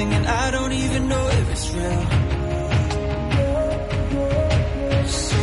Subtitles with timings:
[0.00, 2.04] something and I don't even know if it's real.
[5.06, 5.42] So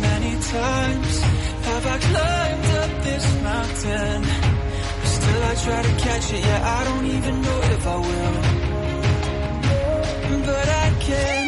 [0.00, 1.20] many times
[1.68, 4.22] have I climbed up this mountain.
[4.22, 8.34] but Still I try to catch it, yeah, I don't even know if I will.
[10.46, 11.41] But I can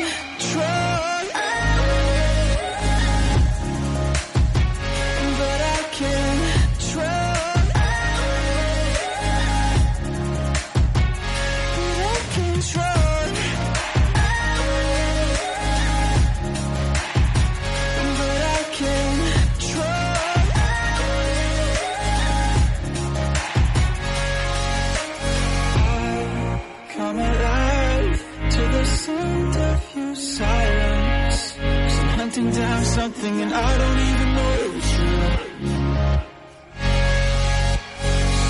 [32.37, 35.39] I'm hunting down something and I don't even know it's real.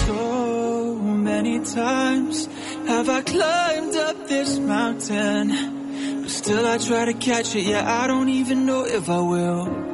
[0.06, 2.46] So many times
[2.86, 7.64] have I climbed up this mountain, but still I try to catch it.
[7.64, 9.93] Yeah, I don't even know if I will.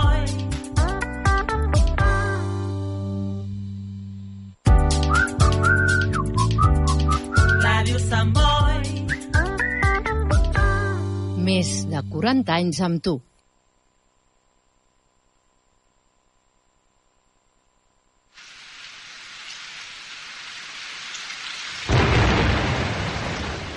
[11.51, 13.07] Més de 40 anys amb.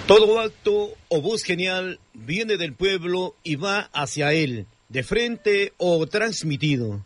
[0.06, 0.74] Todo acto
[1.08, 7.02] o voz genial viene del pueblo y va hacia él, de frente o transmitido.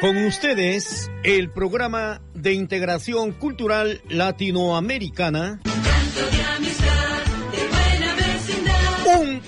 [0.00, 5.60] Con ustedes, el programa de integración cultural latinoamericana.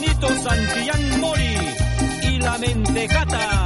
[0.00, 1.56] Juanito Santillán Mori
[2.22, 3.59] y la Mentecata.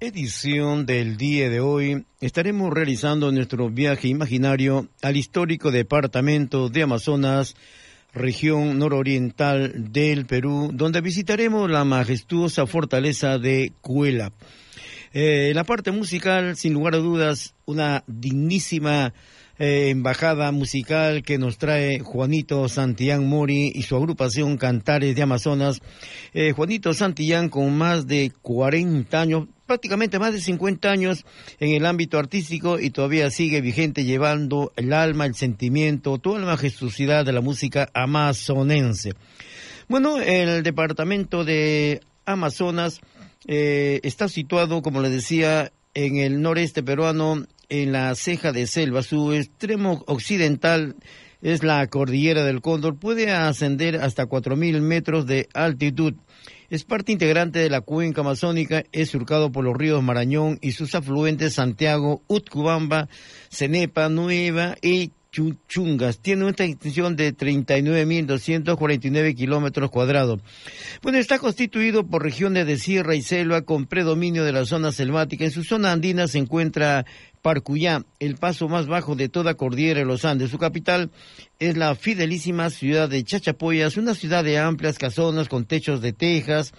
[0.00, 7.54] Edición del día de hoy estaremos realizando nuestro viaje imaginario al histórico departamento de Amazonas,
[8.12, 14.32] región nororiental del Perú, donde visitaremos la majestuosa fortaleza de Cuela.
[15.14, 19.14] Eh, la parte musical, sin lugar a dudas, una dignísima
[19.58, 25.80] eh, embajada musical que nos trae Juanito Santillán Mori y su agrupación Cantares de Amazonas.
[26.32, 31.24] Eh, Juanito Santillán con más de 40 años, prácticamente más de 50 años
[31.60, 36.46] en el ámbito artístico y todavía sigue vigente llevando el alma, el sentimiento, toda la
[36.46, 39.12] majestuosidad de la música amazonense.
[39.88, 43.00] Bueno, el departamento de Amazonas
[43.46, 47.46] eh, está situado, como le decía, en el noreste peruano,
[47.82, 49.02] en la ceja de selva.
[49.02, 50.96] Su extremo occidental
[51.42, 52.96] es la cordillera del Cóndor.
[52.96, 56.14] Puede ascender hasta 4.000 metros de altitud.
[56.70, 60.94] Es parte integrante de la cuenca amazónica, es surcado por los ríos Marañón y sus
[60.94, 63.08] afluentes Santiago, Utcubamba,
[63.50, 65.12] Cenepa, Nueva y
[65.68, 66.18] Chungas.
[66.20, 70.40] Tiene una extensión de 39.249 kilómetros cuadrados.
[71.02, 75.44] Bueno, está constituido por regiones de sierra y selva con predominio de la zona selvática.
[75.44, 77.04] En su zona andina se encuentra
[77.44, 80.50] Parcuyá, el paso más bajo de toda cordillera de los Andes.
[80.50, 81.10] Su capital
[81.58, 86.72] es la fidelísima ciudad de Chachapoyas, una ciudad de amplias casonas con techos de tejas,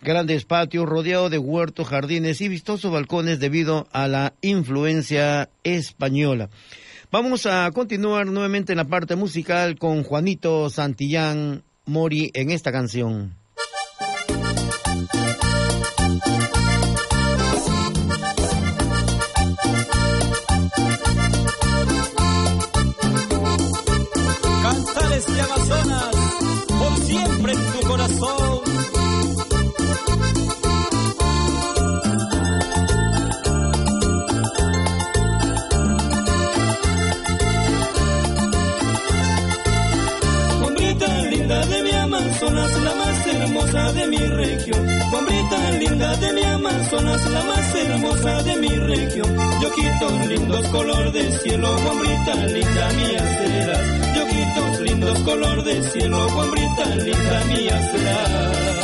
[0.00, 6.48] grandes patios rodeado de huertos, jardines y vistosos balcones debido a la influencia española.
[7.10, 13.34] Vamos a continuar nuevamente en la parte musical con Juanito Santillán Mori en esta canción.
[25.28, 26.10] Amazonas,
[26.66, 28.53] por siempre en tu corazón.
[43.74, 44.86] De mi región.
[45.10, 49.36] Guambrita linda de mi Amazonas, la más hermosa de mi región.
[49.60, 54.16] Yoquitos lindos, color de cielo, guambrita linda mía serás.
[54.16, 58.83] Yoquitos lindos, color de cielo, guambrita linda mía serás.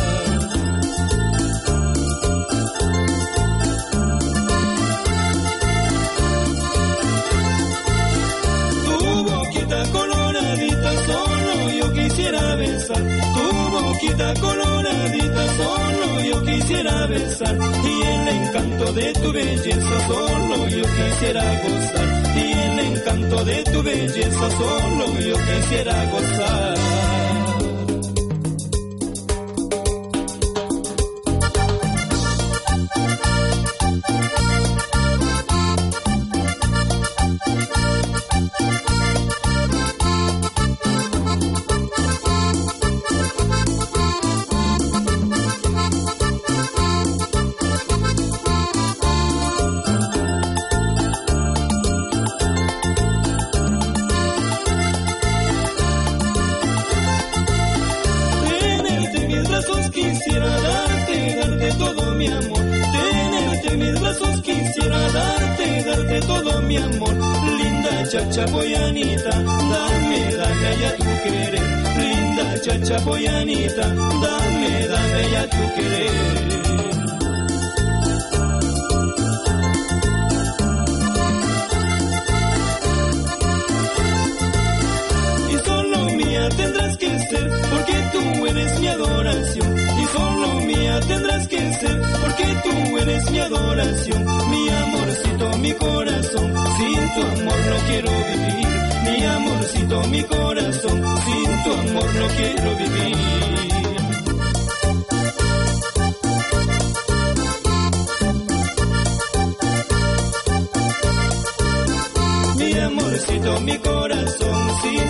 [17.13, 22.37] Y el encanto de tu belleza solo yo quisiera gozar.
[22.37, 27.50] Y el encanto de tu belleza solo yo quisiera gozar.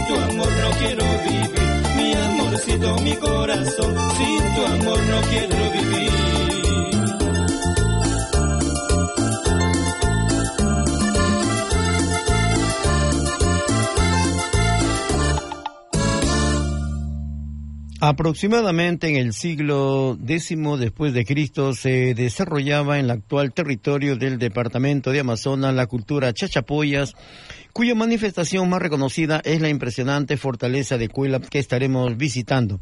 [0.00, 1.50] Sin tu amor no quiero vivir.
[1.97, 5.90] Mi amorcito, mi corazón, sin tu amor no quiero vivir.
[18.02, 24.38] Aproximadamente en el siglo X después de Cristo se desarrollaba en el actual territorio del
[24.38, 27.14] departamento de Amazonas la cultura chachapoyas,
[27.73, 32.81] cuya manifestación más reconocida es la impresionante fortaleza de Cuelap que estaremos visitando.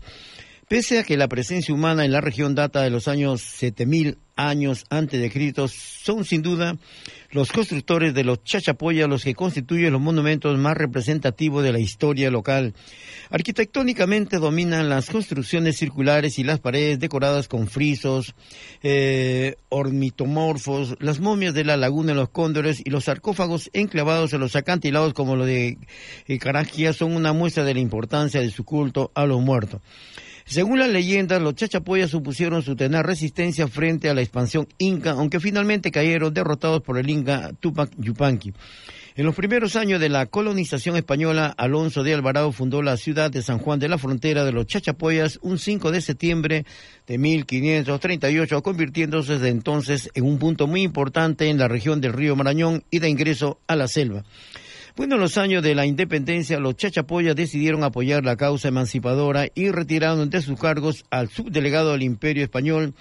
[0.68, 4.85] Pese a que la presencia humana en la región data de los años 7000 años
[4.90, 6.76] antes de Cristo, son sin duda
[7.30, 12.30] los constructores de los chachapoyas los que constituyen los monumentos más representativos de la historia
[12.30, 12.75] local.
[13.30, 18.35] Arquitectónicamente dominan las construcciones circulares y las paredes decoradas con frisos,
[18.82, 24.40] eh, ornitomorfos, las momias de la laguna de los cóndores y los sarcófagos enclavados en
[24.40, 25.78] los acantilados como lo de
[26.26, 29.82] eh, son una muestra de la importancia de su culto a los muertos.
[30.48, 35.40] Según las leyendas, los chachapoyas supusieron su tener resistencia frente a la expansión inca, aunque
[35.40, 38.54] finalmente cayeron derrotados por el inca Tupac Yupanqui.
[39.14, 43.42] En los primeros años de la colonización española, Alonso de Alvarado fundó la ciudad de
[43.42, 46.64] San Juan de la Frontera de los Chachapoyas un 5 de septiembre
[47.06, 52.36] de 1538, convirtiéndose desde entonces en un punto muy importante en la región del río
[52.36, 54.24] Marañón y de ingreso a la selva.
[54.98, 59.70] Bueno, en los años de la independencia, los chachapoyas decidieron apoyar la causa emancipadora y
[59.70, 62.94] retiraron de sus cargos al subdelegado del Imperio Español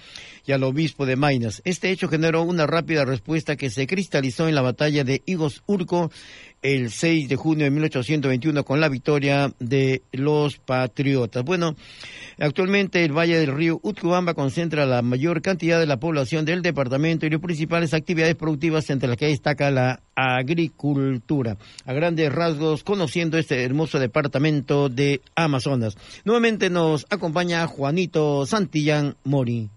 [0.48, 1.60] y al obispo de Mainas.
[1.64, 6.10] Este hecho generó una rápida respuesta que se cristalizó en la batalla de Higos Urco
[6.62, 11.44] el 6 de junio de 1821 con la victoria de los patriotas.
[11.44, 11.76] Bueno,
[12.38, 17.26] actualmente el Valle del Río Utcubamba concentra la mayor cantidad de la población del departamento
[17.26, 21.58] y las principales actividades productivas entre las que destaca la agricultura.
[21.84, 25.98] A grandes rasgos, conociendo este hermoso departamento de Amazonas.
[26.24, 29.68] Nuevamente nos acompaña Juanito Santillán Mori.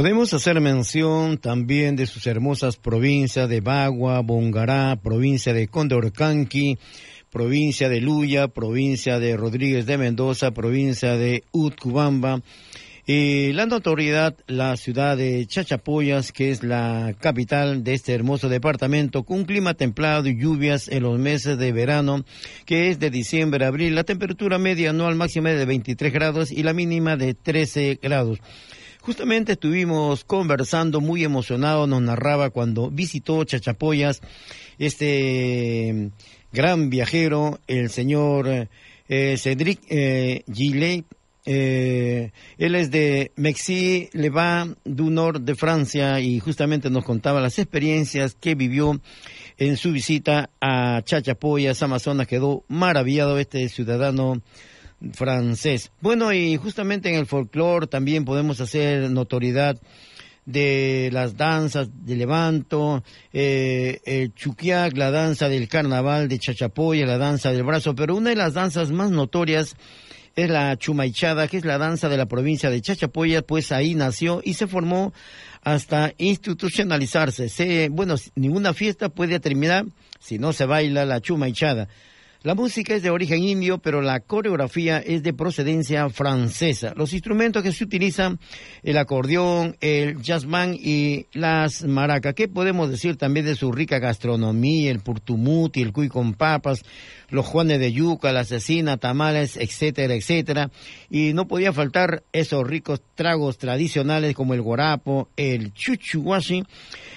[0.00, 6.78] Podemos hacer mención también de sus hermosas provincias de Bagua, Bongará, provincia de Condorcanqui,
[7.30, 12.40] provincia de Luya, provincia de Rodríguez de Mendoza, provincia de Utcubamba.
[13.06, 19.24] Y la notoriedad, la ciudad de Chachapoyas, que es la capital de este hermoso departamento,
[19.24, 22.24] con un clima templado y lluvias en los meses de verano,
[22.64, 23.94] que es de diciembre a abril.
[23.94, 28.40] La temperatura media anual máxima es de 23 grados y la mínima de 13 grados.
[29.02, 34.20] Justamente estuvimos conversando, muy emocionado, nos narraba cuando visitó Chachapoyas
[34.78, 36.10] este
[36.52, 38.68] gran viajero, el señor
[39.08, 41.04] eh, Cedric eh, Gillet.
[41.46, 47.58] Eh, él es de Mexi Levant du Nord de Francia y justamente nos contaba las
[47.58, 49.00] experiencias que vivió
[49.56, 52.26] en su visita a Chachapoyas, Amazonas.
[52.26, 54.42] Quedó maravillado este ciudadano
[55.12, 55.90] francés.
[56.00, 59.80] Bueno, y justamente en el folclore también podemos hacer notoriedad
[60.46, 67.18] de las danzas de Levanto, eh, el Chuquiac, la danza del carnaval de Chachapoya, la
[67.18, 69.76] danza del brazo, pero una de las danzas más notorias
[70.36, 74.40] es la Chumaichada, que es la danza de la provincia de Chachapoya, pues ahí nació
[74.44, 75.12] y se formó
[75.62, 77.48] hasta institucionalizarse.
[77.48, 79.84] Se, bueno, ninguna fiesta puede terminar
[80.18, 81.88] si no se baila la Chumaichada.
[82.42, 86.94] La música es de origen indio, pero la coreografía es de procedencia francesa.
[86.96, 88.40] Los instrumentos que se utilizan,
[88.82, 92.32] el acordeón, el jazzman y las maracas.
[92.32, 96.82] ¿Qué podemos decir también de su rica gastronomía, el purtumuti, el cuy con papas,
[97.28, 100.70] los juanes de yuca, la cecina, tamales, etcétera, etcétera?
[101.10, 106.64] Y no podía faltar esos ricos tragos tradicionales como el guarapo, el chuchuwashi,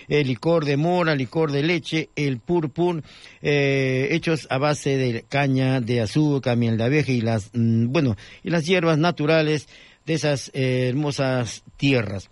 [0.10, 3.02] el licor de mora, licor de leche, el purpur,
[3.42, 8.16] eh, hechos a base de caña de azúcar, miel de abeja y las, mm, bueno,
[8.44, 9.68] y las hierbas naturales
[10.06, 12.30] de esas eh, hermosas tierras.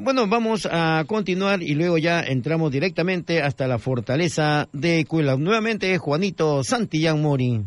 [0.00, 5.36] Bueno, vamos a continuar y luego ya entramos directamente hasta la fortaleza de Cuela.
[5.36, 7.62] Nuevamente Juanito Santillán Mori.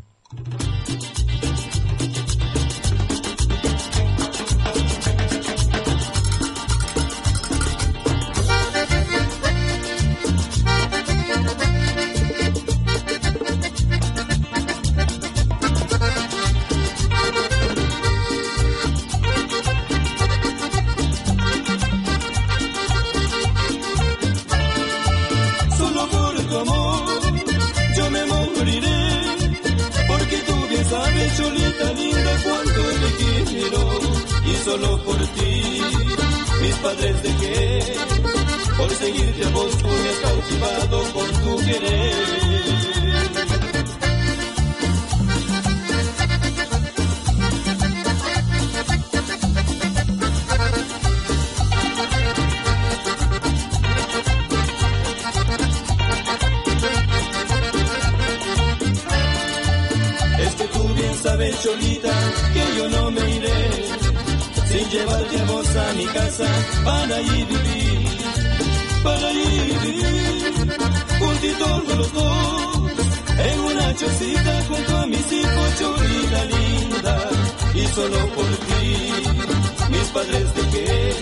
[80.22, 81.14] Padres dejé,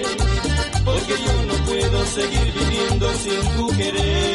[0.83, 4.28] porque yo no puedo seguir viviendo sin tu querer.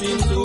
[0.00, 0.37] Viviendo sin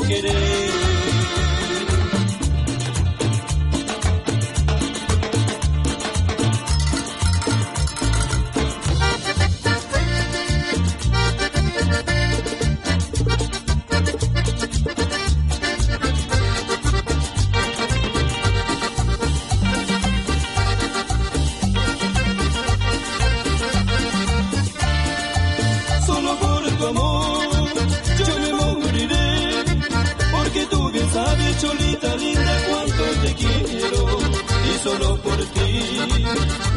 [34.84, 36.00] solo por ti.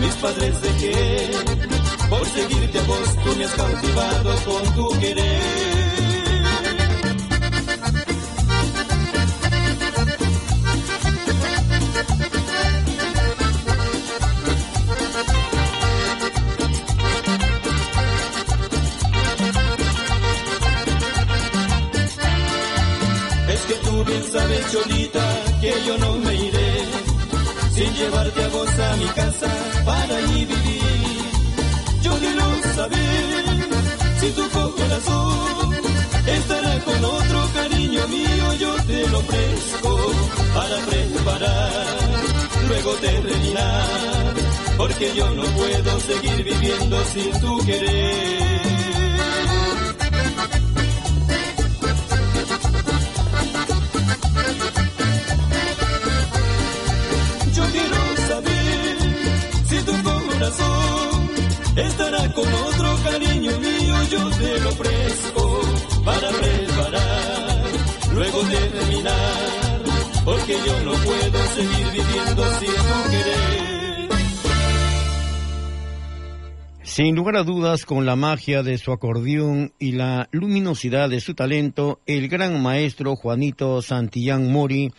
[0.00, 1.30] Mis padres dejé
[2.08, 5.85] por seguirte a vos tú me has cautivado con tu querer
[43.00, 44.34] terminar,
[44.76, 48.60] porque yo no puedo seguir viviendo sin tu querer.
[57.54, 58.96] Yo quiero saber
[59.68, 61.30] si tu corazón
[61.76, 65.60] estará con otro cariño mío, yo te lo ofrezco
[66.04, 67.62] para preparar,
[68.12, 69.82] luego terminar,
[70.24, 71.95] porque yo no puedo seguir viviendo
[76.96, 81.34] sin lugar a dudas, con la magia de su acordeón y la luminosidad de su
[81.34, 84.90] talento, el gran maestro Juanito Santillán Mori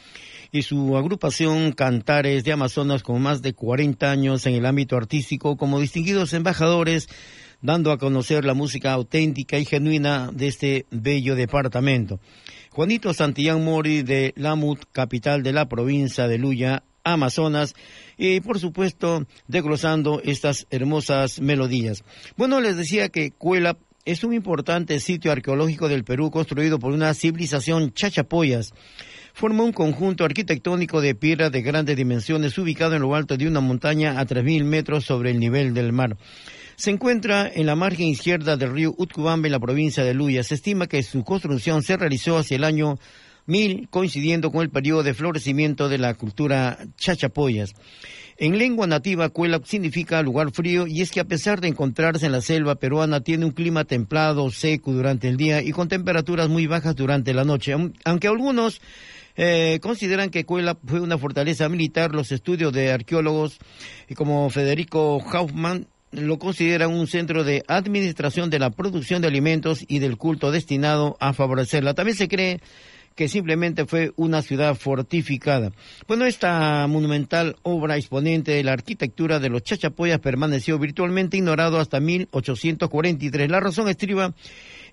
[0.51, 5.57] y su agrupación Cantares de Amazonas con más de 40 años en el ámbito artístico
[5.57, 7.09] como distinguidos embajadores,
[7.63, 12.19] dando a conocer la música auténtica y genuina de este bello departamento.
[12.69, 17.75] Juanito Santillán Mori de Lamut, capital de la provincia de Luya, Amazonas,
[18.17, 22.03] y por supuesto desglosando estas hermosas melodías.
[22.35, 27.13] Bueno, les decía que Cuela es un importante sitio arqueológico del Perú construido por una
[27.13, 28.73] civilización chachapoyas.
[29.33, 33.59] Forma un conjunto arquitectónico de piedra de grandes dimensiones ubicado en lo alto de una
[33.59, 36.17] montaña a 3.000 metros sobre el nivel del mar.
[36.77, 40.41] Se encuentra en la margen izquierda del río Utcubamba en la provincia de Luya.
[40.43, 42.97] Se estima que su construcción se realizó hacia el año
[43.47, 47.73] 1000, coincidiendo con el periodo de florecimiento de la cultura chachapoyas.
[48.39, 52.33] En lengua nativa, Cuela significa lugar frío y es que a pesar de encontrarse en
[52.33, 56.67] la selva peruana, tiene un clima templado, seco durante el día y con temperaturas muy
[56.67, 57.73] bajas durante la noche.
[58.05, 58.79] Aunque algunos
[59.37, 63.57] eh, consideran que Cuela fue una fortaleza militar, los estudios de arqueólogos
[64.15, 69.99] como Federico Hoffman lo consideran un centro de administración de la producción de alimentos y
[69.99, 71.93] del culto destinado a favorecerla.
[71.93, 72.61] También se cree
[73.17, 75.71] que simplemente fue una ciudad fortificada.
[76.07, 81.99] Bueno, esta monumental obra exponente de la arquitectura de los chachapoyas permaneció virtualmente ignorado hasta
[81.99, 83.49] 1843.
[83.49, 84.35] La razón estriba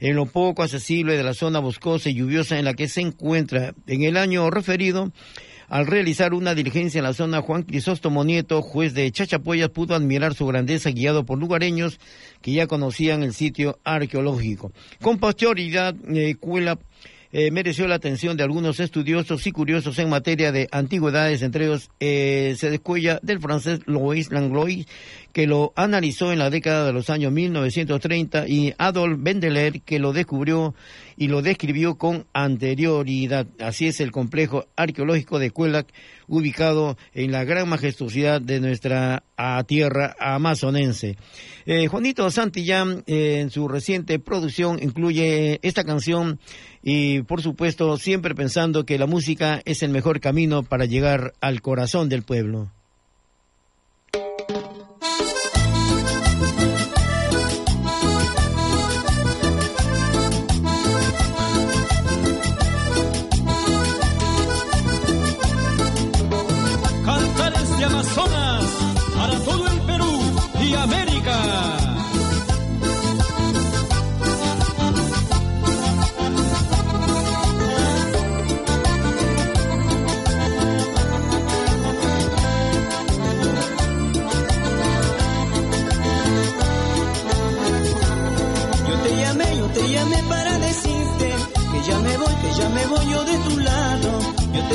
[0.01, 3.75] en lo poco accesible de la zona boscosa y lluviosa en la que se encuentra.
[3.87, 5.13] En el año referido,
[5.69, 10.33] al realizar una diligencia en la zona, Juan Crisóstomo Nieto, juez de Chachapoyas, pudo admirar
[10.33, 12.01] su grandeza guiado por lugareños
[12.41, 14.73] que ya conocían el sitio arqueológico.
[15.03, 16.79] Con posterioridad, eh, Cuela
[17.37, 21.91] eh, mereció la atención de algunos estudiosos y curiosos en materia de antigüedades, entre ellos
[21.99, 24.87] eh, se descuella del francés Louis Langlois,
[25.35, 30.13] que lo analizó en la década de los años 1930, y Adolf Bendeler, que lo
[30.13, 30.77] descubrió
[31.17, 33.49] y lo describió con anterioridad.
[33.59, 35.93] Así es el complejo arqueológico de Cuelac,
[36.29, 39.25] ubicado en la gran majestuosidad de nuestra
[39.67, 41.17] tierra amazonense.
[41.67, 46.39] Eh, Juanito Santillán, eh, en su reciente producción, incluye esta canción
[46.81, 51.61] y, por supuesto, siempre pensando que la música es el mejor camino para llegar al
[51.61, 52.71] corazón del pueblo.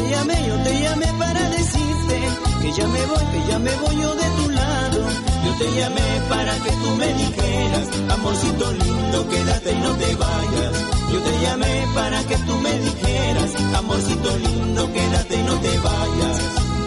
[0.10, 2.19] Yo te llamé para decirte
[2.62, 5.00] que ya me voy, que ya me voy yo de tu lado.
[5.45, 10.74] Yo te llamé para que tú me dijeras, amorcito lindo, quédate y no te vayas.
[11.12, 16.38] Yo te llamé para que tú me dijeras, amorcito lindo, quédate y no te vayas.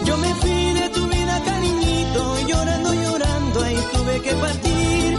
[0.05, 5.17] Yo me fui de tu vida, cariñito, llorando, llorando, ahí tuve que partir.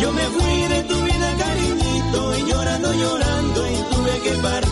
[0.00, 4.65] Yo me fui de tu vida, cariñito, y llorando, llorando, y tuve que partir.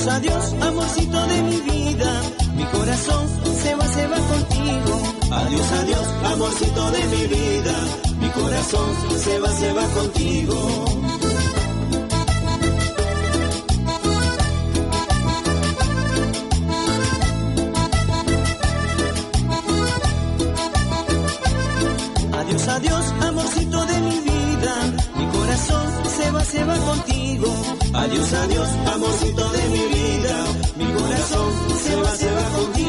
[0.00, 2.22] Adiós, adiós, amorcito de mi vida.
[2.56, 3.28] Mi corazón
[3.62, 5.02] se va, se va contigo.
[5.30, 7.74] Adiós, adiós, amorcito de mi vida.
[8.18, 10.84] Mi corazón se va, se va contigo.
[22.38, 24.74] Adiós, adiós, amorcito de mi vida.
[25.18, 27.79] Mi corazón se va, se va contigo.
[27.92, 30.44] Adiós, adiós, amorcito de mi vida.
[30.76, 32.79] Mi corazón se va, se va contigo.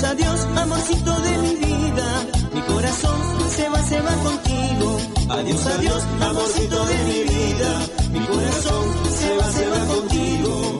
[0.00, 2.26] Adiós, adiós, amorcito de mi vida.
[2.54, 4.98] Mi corazón se va, se va contigo.
[5.28, 7.80] Adiós, adiós, amorcito de mi vida.
[8.12, 8.84] Mi corazón
[9.18, 10.79] se va, se va contigo.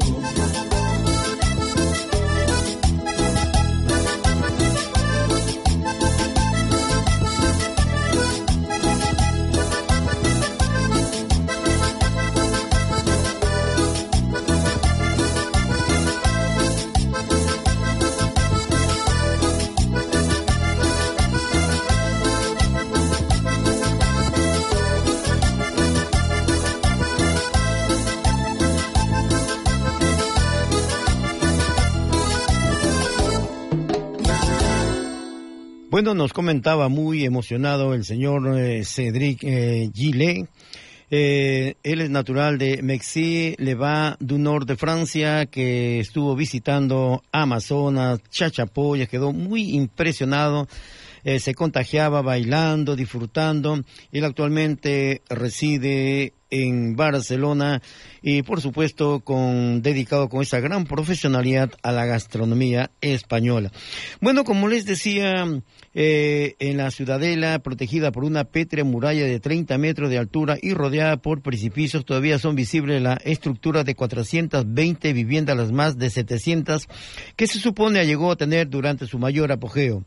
[36.01, 40.49] Bueno, nos comentaba muy emocionado el señor eh, Cédric eh, Gillet.
[41.11, 49.11] Eh, él es natural de Mexi-Leva du Nord de Francia, que estuvo visitando Amazonas, Chachapoyas,
[49.11, 50.69] quedó muy impresionado.
[51.25, 53.83] Eh, se contagiaba bailando, disfrutando.
[54.13, 57.81] Él actualmente reside en Barcelona
[58.23, 63.71] y por supuesto con dedicado con esa gran profesionalidad a la gastronomía española.
[64.21, 65.47] Bueno, como les decía,
[65.95, 70.75] eh, en la ciudadela protegida por una pétrea muralla de 30 metros de altura y
[70.75, 76.89] rodeada por precipicios, todavía son visibles la estructura de 420 viviendas, las más de 700
[77.37, 80.05] que se supone llegó a tener durante su mayor apogeo.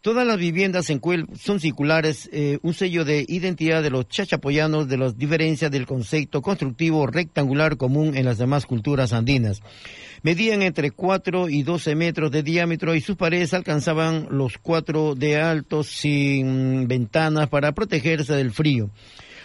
[0.00, 4.88] Todas las viviendas en Cuel son circulares, eh, un sello de identidad de los chachapoyanos
[4.88, 9.60] de las diferencias del concepto constructivo rectangular común en las demás culturas andinas.
[10.22, 15.40] Medían entre 4 y 12 metros de diámetro y sus paredes alcanzaban los 4 de
[15.40, 18.90] alto sin ventanas para protegerse del frío.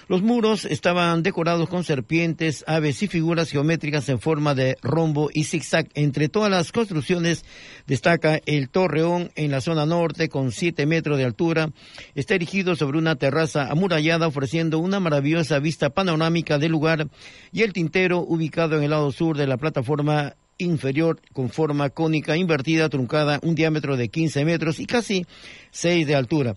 [0.08, 5.46] Los muros estaban decorados con serpientes, aves y figuras geométricas en forma de rombo y
[5.46, 5.88] zigzag.
[5.94, 7.46] Entre todas las construcciones
[7.88, 11.70] destaca el Torreón en la zona norte con 7 metros de altura.
[12.16, 17.08] Está erigido sobre una terraza amurallada ofreciendo una maravillosa vista panorámica del lugar
[17.52, 22.38] y el tintero ubicado en el lado sur de la plataforma inferior con forma cónica
[22.38, 25.26] invertida truncada, un diámetro de 15 metros y casi
[25.72, 26.56] 6 de altura.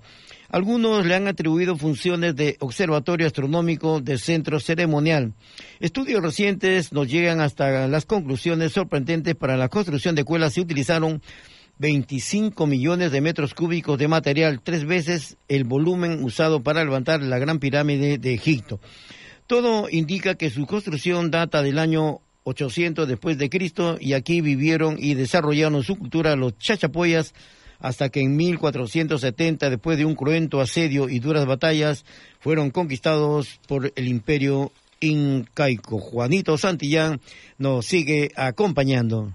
[0.49, 5.35] Algunos le han atribuido funciones de observatorio astronómico de centro ceremonial.
[5.81, 10.55] Estudios recientes nos llegan hasta las conclusiones sorprendentes para la construcción de cuelas.
[10.55, 11.21] Se utilizaron
[11.79, 17.39] 25 millones de metros cúbicos de material, tres veces el volumen usado para levantar la
[17.39, 18.81] Gran Pirámide de Egipto.
[19.47, 24.97] Todo indica que su construcción data del año 800 después de Cristo y aquí vivieron
[24.99, 27.35] y desarrollaron su cultura los chachapoyas
[27.81, 32.05] hasta que en 1470, después de un cruento asedio y duras batallas,
[32.41, 35.99] fueron conquistados por el imperio incaico.
[35.99, 37.21] Juanito Santillán
[37.59, 39.33] nos sigue acompañando.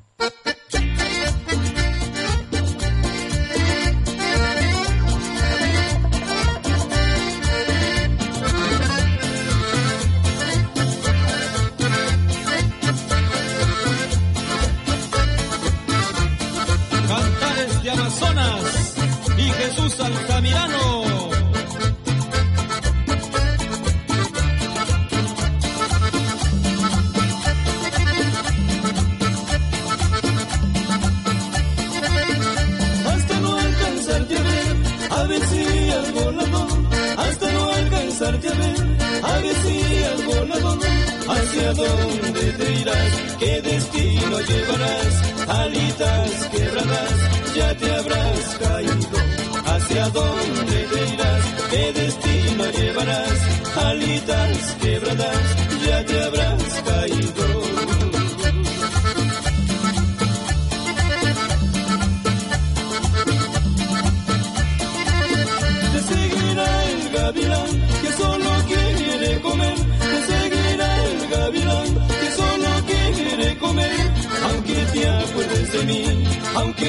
[38.33, 40.79] A ver, si al volador.
[41.27, 45.13] Hacia dónde te irás, qué destino llevarás,
[45.47, 49.17] alitas quebradas, ya te habrás caído.
[49.65, 53.37] Hacia dónde te irás, qué destino llevarás,
[53.85, 56.50] alitas quebradas, ya te habrás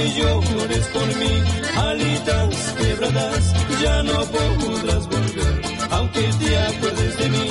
[0.02, 1.42] aunque llores por mí,
[1.76, 5.62] alitas quebradas ya no podrás volver.
[5.90, 7.50] Aunque te acuerdes de mí,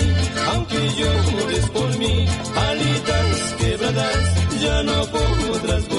[0.54, 5.91] aunque llores por mí, alitas quebradas ya no podrás volver.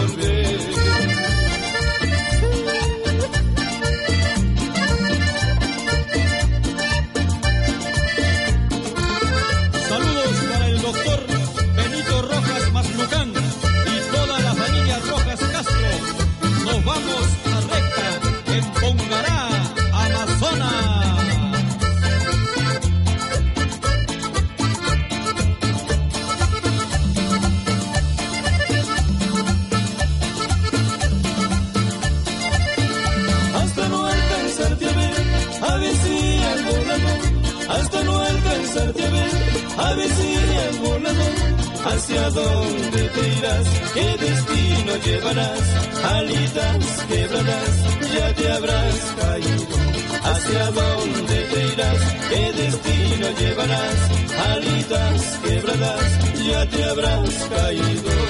[47.12, 47.76] Alitas quebradas,
[48.14, 49.76] ya te habrás caído,
[50.22, 52.00] hacia dónde te irás,
[52.30, 54.10] qué destino llevarás,
[54.50, 58.21] alitas quebradas, ya te habrás caído.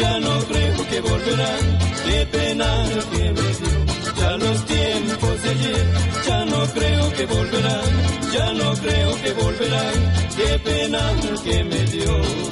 [0.00, 1.64] Ya no creo que volverán.
[2.04, 2.68] Qué pena
[3.12, 3.76] que me dio.
[4.20, 5.86] Ya los tiempos de ayer,
[6.26, 7.90] ya no creo que volverán.
[8.32, 9.94] Ya no creo que volverán.
[10.36, 11.02] Qué pena
[11.44, 12.46] que me dio.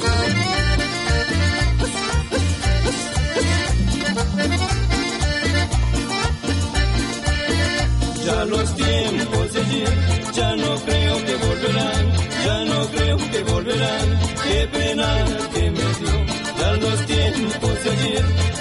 [8.24, 9.94] Ya los tiempos de ayer,
[10.32, 12.12] ya no creo que volverán,
[12.46, 15.93] ya no creo que volverán, qué pena que me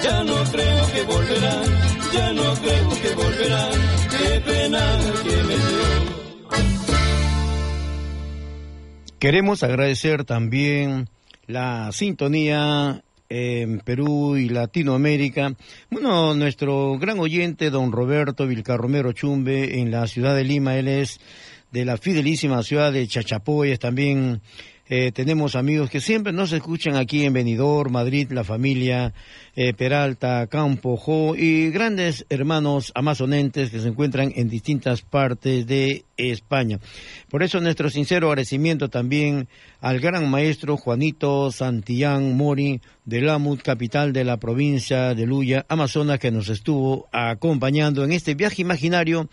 [0.03, 1.63] ya no creo que volverán,
[2.13, 3.71] ya no creo que volverán,
[4.11, 6.13] qué pena que me dio.
[9.19, 11.07] Queremos agradecer también
[11.47, 15.55] la sintonía en Perú y Latinoamérica.
[15.89, 21.19] Bueno, nuestro gran oyente, don Roberto Vilcarromero Chumbe, en la ciudad de Lima, él es
[21.71, 24.41] de la fidelísima ciudad de Chachapoyas, también
[24.89, 29.13] Eh, tenemos amigos que siempre nos escuchan aquí en Benidorm, Madrid, la familia
[29.55, 36.03] eh, Peralta, Campo, Jo y grandes hermanos amazonentes que se encuentran en distintas partes de
[36.17, 36.79] España.
[37.29, 39.47] Por eso nuestro sincero agradecimiento también
[39.79, 46.19] al gran maestro Juanito Santillán Mori de Lamut, capital de la provincia de Luya, Amazonas,
[46.19, 49.29] que nos estuvo acompañando en este viaje imaginario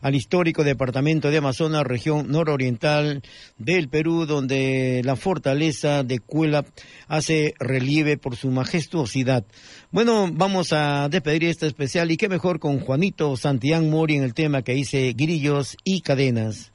[0.00, 3.22] al histórico departamento de Amazonas, región nororiental
[3.56, 6.64] del Perú, donde la fortaleza de Cuela
[7.06, 9.44] hace relieve por su majestuosidad.
[9.90, 14.34] Bueno, vamos a despedir este especial y qué mejor con Juanito Santillán Mori en el
[14.34, 16.72] tema que dice grillos y cadenas.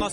[0.00, 0.06] Si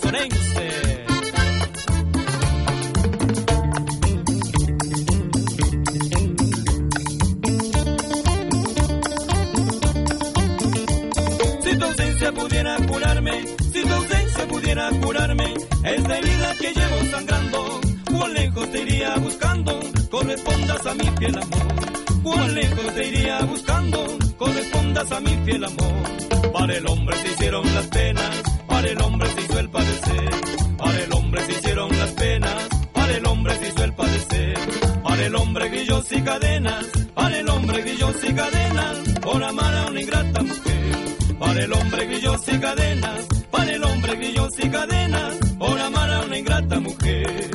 [11.78, 17.80] tu ausencia pudiera curarme, si tu ausencia pudiera curarme, esta herida que llevo sangrando,
[18.10, 19.80] cuán lejos te iría buscando,
[20.10, 22.22] correspondas a mi fiel amor.
[22.22, 26.52] Cuán lejos te iría buscando, correspondas a mi fiel amor.
[26.52, 30.30] Para el hombre se hicieron las penas, para el hombre se padecer.
[30.76, 34.58] Para el hombre se hicieron las penas, para el hombre se hizo el padecer.
[35.02, 39.86] Para el hombre grillos y cadenas, para el hombre grillos y cadenas, por amar a
[39.86, 40.96] una ingrata mujer.
[41.38, 46.20] Para el hombre grillos y cadenas, para el hombre grillos y cadenas, por amar a
[46.20, 47.50] una ingrata mujer.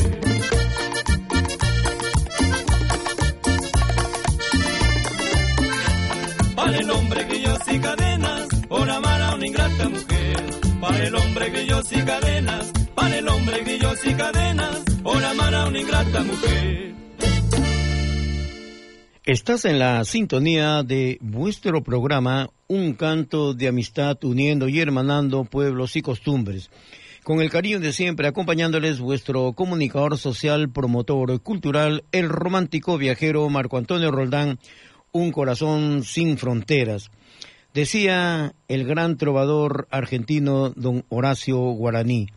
[6.56, 7.13] Para el hombre
[10.94, 15.80] Para el hombre grillos y cadenas, para el hombre grillos y cadenas, por amar una
[15.80, 16.94] ingrata mujer.
[19.26, 25.96] Estás en la sintonía de vuestro programa Un canto de amistad uniendo y hermanando pueblos
[25.96, 26.70] y costumbres.
[27.24, 33.80] Con el cariño de siempre acompañándoles vuestro comunicador social, promotor cultural, el romántico viajero Marco
[33.80, 34.60] Antonio Roldán,
[35.12, 37.10] un corazón sin fronteras.
[37.74, 42.28] Decía el gran trovador argentino don Horacio Guaraní,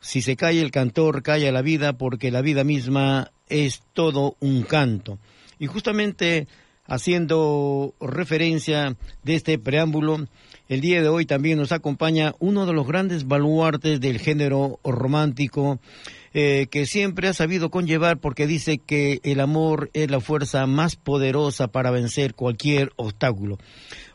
[0.00, 4.62] si se calla el cantor, calla la vida porque la vida misma es todo un
[4.62, 5.18] canto.
[5.58, 6.48] Y justamente
[6.86, 10.26] haciendo referencia de este preámbulo,
[10.68, 15.78] el día de hoy también nos acompaña uno de los grandes baluartes del género romántico,
[16.32, 20.96] eh, que siempre ha sabido conllevar porque dice que el amor es la fuerza más
[20.96, 23.58] poderosa para vencer cualquier obstáculo.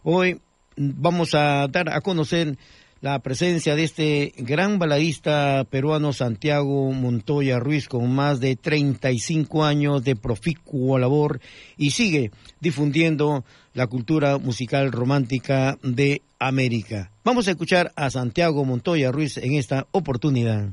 [0.02, 0.40] Hoy
[0.78, 2.58] vamos a dar a conocer
[3.02, 10.04] la presencia de este gran baladista peruano Santiago Montoya Ruiz con más de 35 años
[10.04, 11.40] de proficua labor
[11.78, 17.12] y sigue difundiendo la cultura musical romántica de América.
[17.24, 20.70] Vamos a escuchar a Santiago Montoya Ruiz en esta oportunidad.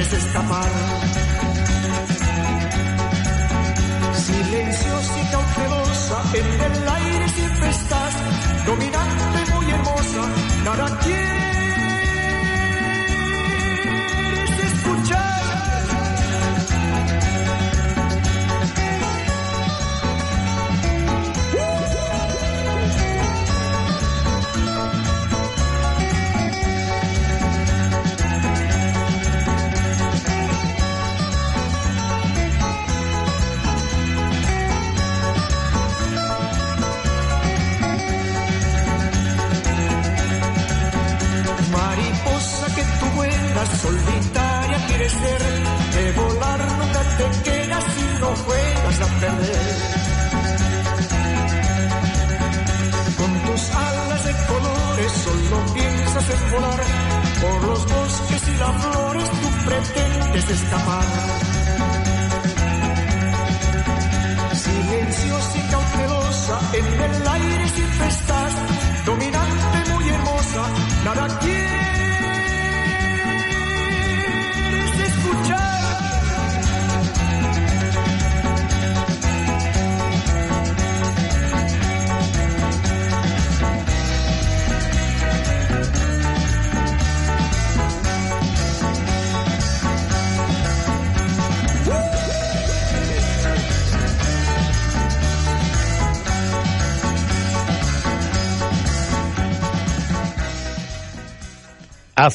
[0.00, 0.70] Pretendes escapar.
[4.14, 8.14] Silenciosa y cautelosa, en el aire siempre estás,
[8.66, 10.28] dominante, muy hermosa,
[10.64, 11.39] nada quieres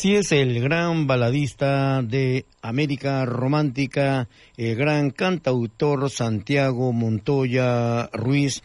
[0.06, 8.62] Así es el gran baladista de América Romántica, el gran cantautor Santiago Montoya Ruiz,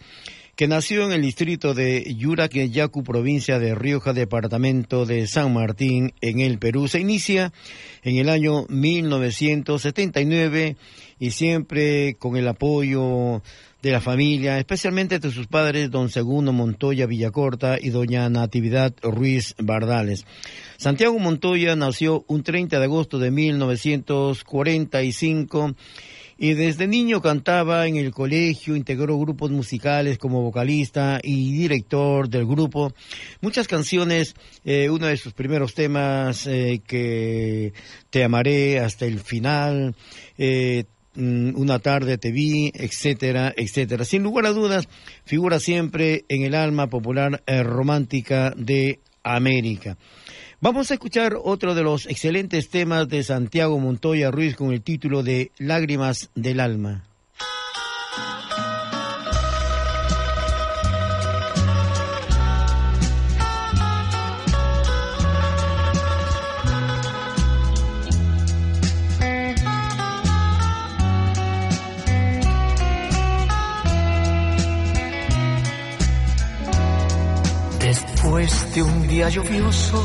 [0.54, 6.40] que nació en el distrito de Yuraquiyacu, provincia de Rioja, departamento de San Martín, en
[6.40, 6.88] el Perú.
[6.88, 7.54] Se inicia
[8.02, 10.76] en el año 1979
[11.18, 13.40] y siempre con el apoyo
[13.82, 19.54] de la familia, especialmente de sus padres, don Segundo Montoya Villacorta y doña Natividad Ruiz
[19.58, 20.26] Bardales.
[20.76, 25.74] Santiago Montoya nació un 30 de agosto de 1945
[26.42, 32.46] y desde niño cantaba en el colegio, integró grupos musicales como vocalista y director del
[32.46, 32.94] grupo.
[33.42, 37.74] Muchas canciones, eh, uno de sus primeros temas eh, que
[38.08, 39.94] Te amaré hasta el final,
[40.38, 40.84] eh,
[41.16, 44.04] Una tarde te vi, etcétera, etcétera.
[44.04, 44.88] Sin lugar a dudas,
[45.24, 49.96] figura siempre en el alma popular eh, romántica de América.
[50.60, 55.22] Vamos a escuchar otro de los excelentes temas de Santiago Montoya Ruiz con el título
[55.22, 57.09] de Lágrimas del Alma.
[78.74, 80.04] De un día lluvioso,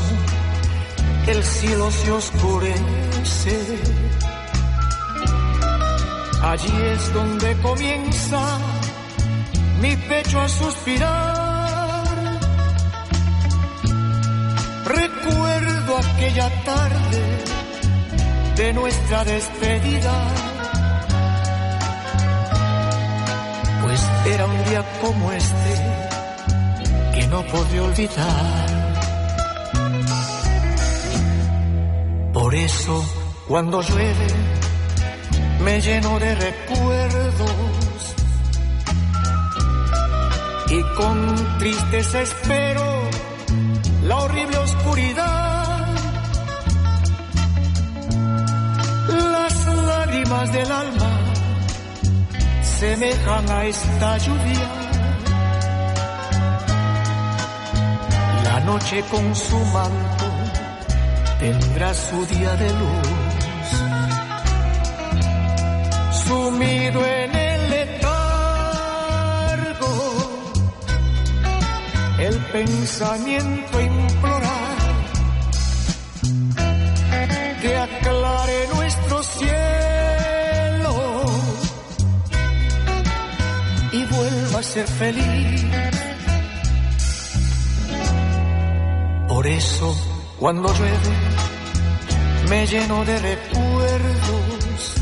[1.26, 3.78] el cielo se oscurece.
[6.42, 8.58] Allí es donde comienza
[9.80, 12.40] mi pecho a suspirar.
[14.84, 17.22] Recuerdo aquella tarde
[18.56, 20.14] de nuestra despedida.
[23.82, 26.15] Pues era un día como este
[27.30, 28.66] no podré olvidar.
[32.32, 33.04] Por eso
[33.48, 34.26] Cuando llueve
[35.62, 37.36] me lleno de recuerdos
[40.68, 42.82] y con tristeza espero
[44.02, 45.86] la horrible oscuridad.
[49.08, 51.20] Las lágrimas del alma
[52.62, 54.85] semejan a esta lluvia.
[58.66, 60.26] Noche con su manto
[61.38, 63.08] tendrá su día de luz.
[66.24, 68.32] Sumido en el letargo,
[72.18, 74.58] el pensamiento implora
[77.62, 80.94] que aclare nuestro cielo
[83.92, 85.85] y vuelva a ser feliz.
[89.46, 89.96] Por eso,
[90.40, 91.14] cuando llueve,
[92.50, 94.94] me lleno de recuerdos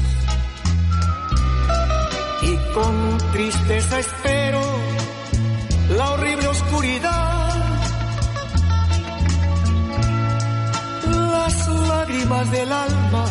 [2.42, 4.61] y con tristeza espero
[5.97, 7.55] la horrible oscuridad.
[11.09, 13.24] Las lágrimas del alma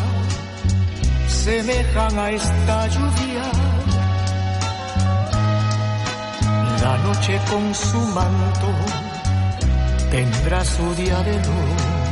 [1.28, 3.44] semejan a esta lluvia.
[6.82, 9.03] La noche con su manto
[10.14, 12.04] tendrá su día de luz.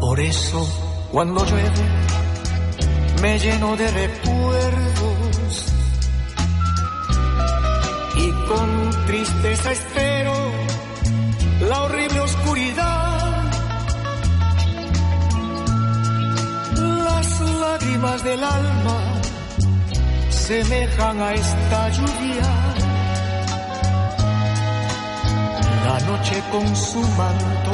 [0.00, 0.68] Por eso,
[1.12, 1.89] cuando llueve,
[3.42, 5.72] lleno de recuerdos
[8.16, 10.34] y con tristeza espero
[11.68, 13.52] la horrible oscuridad.
[16.76, 19.20] Las lágrimas del alma
[20.28, 22.50] semejan a esta lluvia.
[25.86, 27.72] La noche con su manto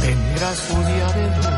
[0.00, 1.55] tendrá su día de luz.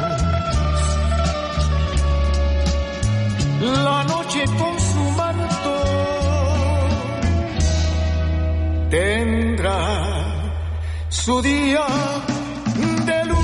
[11.28, 11.84] Su día
[13.04, 13.38] de luz.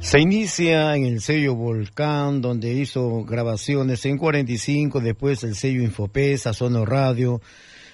[0.00, 6.52] Se inicia en el sello Volcán, donde hizo grabaciones en 45, después el sello Infopesa,
[6.52, 7.40] Sono Radio,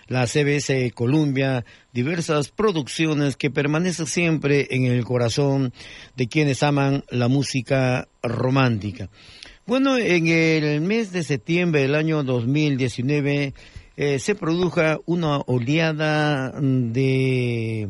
[0.09, 5.73] la CBS Columbia, diversas producciones que permanecen siempre en el corazón
[6.17, 9.11] de quienes aman la música romántica.
[9.65, 13.55] Bueno, en el mes de septiembre del año 2019
[13.97, 17.89] eh, se produjo una oleada de,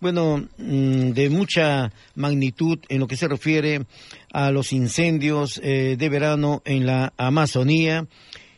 [0.00, 3.86] bueno, mm, de mucha magnitud en lo que se refiere
[4.34, 8.06] a los incendios eh, de verano en la Amazonía.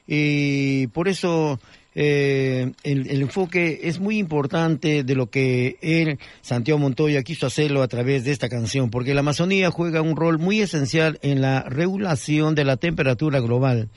[0.09, 1.61] Y por eso
[1.99, 7.83] eh, el, el, enfoque es muy importante de lo que él, Santiago Montoya, quiso hacerlo
[7.83, 11.63] a través de esta canción, porque la Amazonía juega un rol muy esencial en la
[11.63, 13.89] regulación de la temperatura global.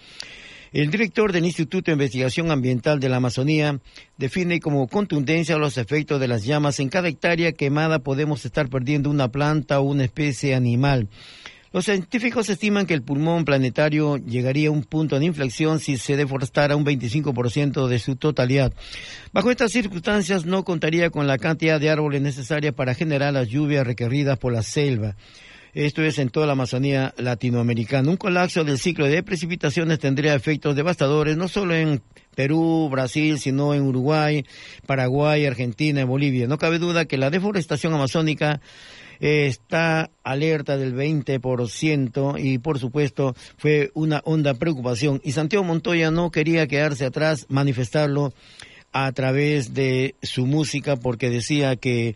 [0.72, 3.80] El director del Instituto de Investigación Ambiental de la Amazonía
[4.18, 6.80] define como contundencia los efectos de las llamas.
[6.80, 11.10] En cada hectárea quemada podemos estar perdiendo una planta o una especie animal.
[11.72, 16.18] Los científicos estiman que el pulmón planetario llegaría a un punto de inflexión si se
[16.18, 18.74] deforestara un 25% de su totalidad.
[19.34, 23.86] Bajo estas circunstancias no contaría con la cantidad de árboles necesaria para generar las lluvias
[23.86, 25.16] requeridas por la selva.
[25.76, 28.10] Esto es en toda la Amazonía latinoamericana.
[28.10, 32.02] Un colapso del ciclo de precipitaciones tendría efectos devastadores no solo en
[32.34, 34.44] Perú, Brasil, sino en Uruguay,
[34.88, 36.48] Paraguay, Argentina y Bolivia.
[36.48, 38.62] No cabe duda que la deforestación amazónica
[39.20, 45.22] está alerta del 20% y por supuesto fue una honda preocupación.
[45.24, 48.34] Y Santiago Montoya no quería quedarse atrás, manifestarlo
[48.92, 52.16] a través de su música porque decía que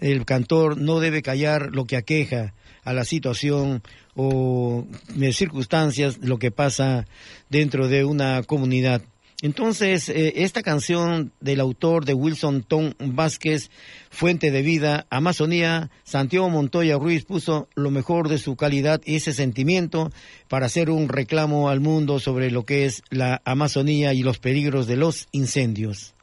[0.00, 3.82] el cantor no debe callar lo que aqueja a la situación
[4.14, 4.86] o
[5.32, 7.06] circunstancias, lo que pasa
[7.48, 9.02] dentro de una comunidad.
[9.42, 13.70] Entonces, eh, esta canción del autor de Wilson Tom Vázquez,
[14.08, 19.32] Fuente de Vida, Amazonía, Santiago Montoya Ruiz puso lo mejor de su calidad y ese
[19.32, 20.12] sentimiento
[20.48, 24.86] para hacer un reclamo al mundo sobre lo que es la Amazonía y los peligros
[24.86, 26.14] de los incendios.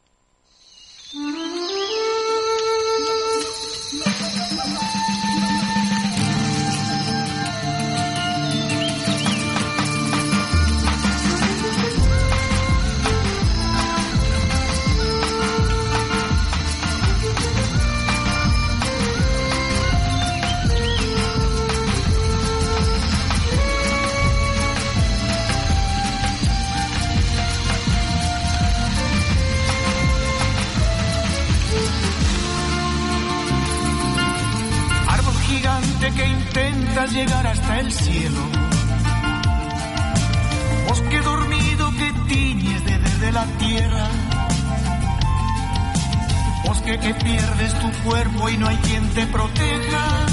[46.89, 50.25] Que pierdes tu cuerpo y no hay quien te proteja.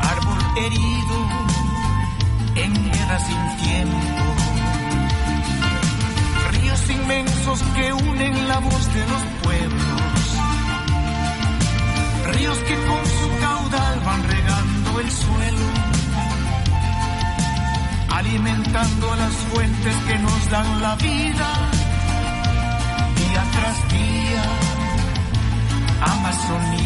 [0.00, 1.28] Árbol herido
[2.56, 4.24] en guerra sin tiempo.
[6.52, 10.02] Ríos inmensos que unen la voz de los pueblos.
[12.32, 15.66] Ríos que con su caudal van regando el suelo.
[18.08, 21.48] Alimentando a las fuentes que nos dan la vida.
[23.16, 24.79] Día tras día.
[26.50, 26.79] Amazonía.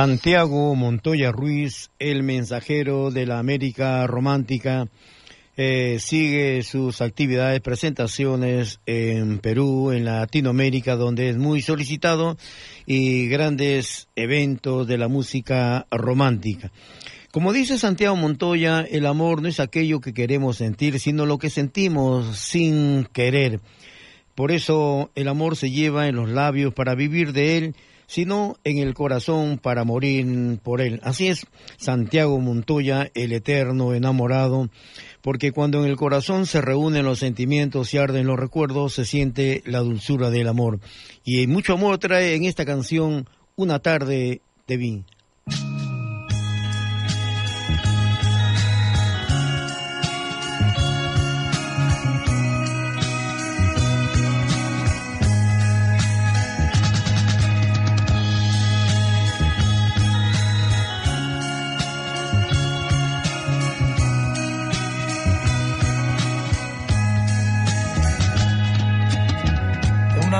[0.00, 4.88] Santiago Montoya Ruiz, el mensajero de la América Romántica,
[5.58, 12.38] eh, sigue sus actividades, presentaciones en Perú, en Latinoamérica, donde es muy solicitado,
[12.86, 16.72] y grandes eventos de la música romántica.
[17.30, 21.50] Como dice Santiago Montoya, el amor no es aquello que queremos sentir, sino lo que
[21.50, 23.60] sentimos sin querer.
[24.34, 27.74] Por eso el amor se lleva en los labios para vivir de él,
[28.10, 30.98] sino en el corazón para morir por él.
[31.04, 31.46] Así es
[31.76, 34.68] Santiago Montoya, el eterno enamorado,
[35.22, 39.62] porque cuando en el corazón se reúnen los sentimientos y arden los recuerdos, se siente
[39.64, 40.80] la dulzura del amor.
[41.24, 45.04] Y mucho amor trae en esta canción Una tarde de vi.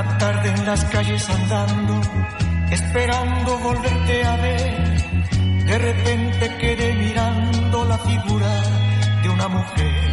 [0.01, 2.01] Una tarde en las calles andando,
[2.71, 5.65] esperando volverte a ver.
[5.65, 8.51] De repente quedé mirando la figura
[9.21, 10.11] de una mujer.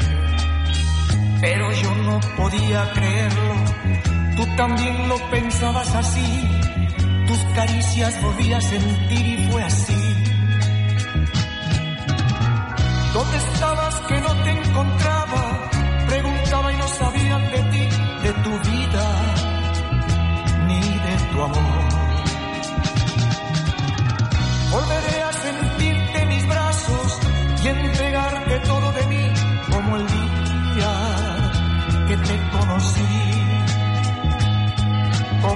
[1.41, 3.55] Pero yo no podía creerlo,
[4.37, 6.51] tú también lo pensabas así.
[7.27, 8.15] Tus caricias
[8.53, 10.15] a sentir y fue así.
[13.15, 14.51] ¿Dónde estabas que no te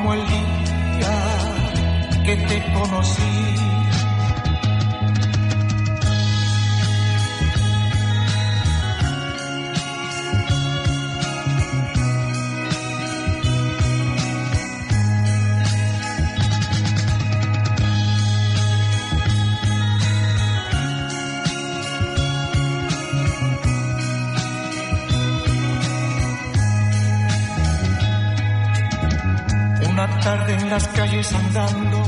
[0.03, 1.13] como el día
[2.25, 3.72] que te conocí.
[30.73, 32.03] Las calles andando,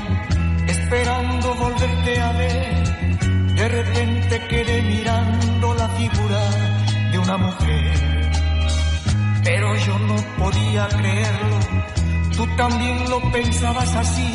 [0.67, 3.57] esperando volverte a ver.
[3.61, 6.41] De repente quedé mirando la figura
[7.13, 8.31] de una mujer.
[9.45, 11.59] Pero yo no podía creerlo,
[12.35, 14.33] tú también lo pensabas así.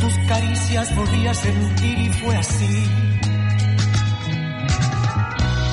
[0.00, 2.84] Tus caricias volví a sentir y fue así.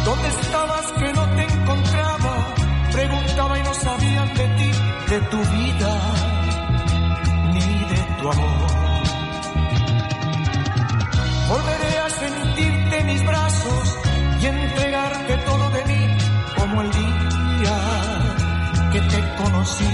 [0.04, 0.93] ¿Dónde estabas
[19.64, 19.86] conocí.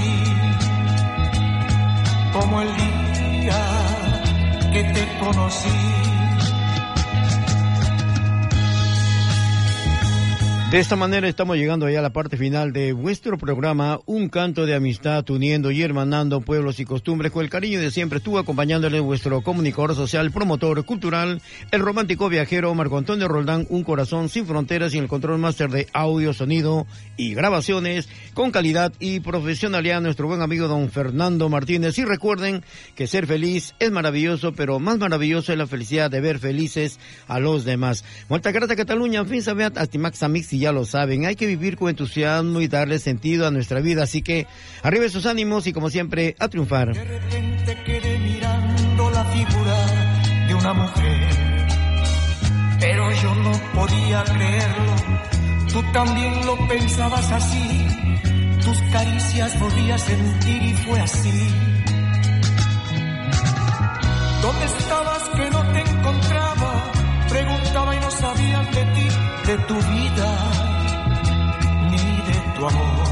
[2.34, 3.62] Como el día
[4.74, 6.19] que te conocí.
[10.72, 14.68] De esta manera estamos llegando ya a la parte final de vuestro programa, un canto
[14.68, 18.20] de amistad uniendo y hermanando pueblos y costumbres con el cariño de siempre.
[18.20, 21.42] Estuvo acompañándole vuestro comunicador social, promotor cultural,
[21.72, 25.88] el romántico viajero Marco Antonio Roldán, un corazón sin fronteras y el control máster de
[25.92, 26.86] audio, sonido
[27.18, 31.98] y grabaciones con calidad y profesionalidad, nuestro buen amigo don Fernando Martínez.
[31.98, 32.64] Y recuerden
[32.94, 37.40] que ser feliz es maravilloso, pero más maravilloso es la felicidad de ver felices a
[37.40, 38.06] los demás.
[38.78, 39.42] Cataluña, fin,
[39.76, 43.80] Astimax Amix ya lo saben, hay que vivir con entusiasmo y darle sentido a nuestra
[43.80, 44.48] vida, así que
[44.84, 46.94] arriba esos ánimos y como siempre, a triunfar.
[46.94, 49.86] De repente quedé mirando la figura
[50.48, 51.30] de una mujer,
[52.80, 54.96] pero yo no podía creerlo,
[55.72, 57.88] tú también lo pensabas así,
[58.64, 61.48] tus caricias volví a sentir y fue así.
[64.42, 66.92] ¿Dónde estabas que no te encontraba?
[67.30, 68.99] Preguntaba y no sabían de ti,
[69.50, 70.30] de tu vida,
[71.90, 73.08] ni de tu amor.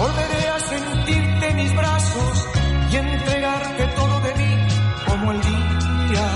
[0.00, 2.48] Volveré a sentirte en mis brazos
[2.90, 4.52] y entregarte todo de mí
[5.06, 6.28] como el día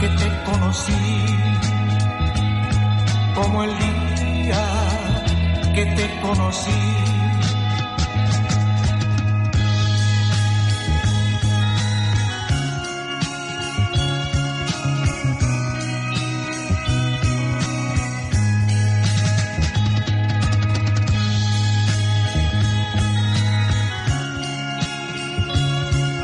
[0.00, 1.02] que te conocí.
[3.34, 4.64] Como el día
[5.74, 7.19] que te conocí.